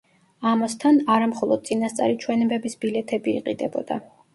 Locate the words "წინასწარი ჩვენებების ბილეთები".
1.69-3.41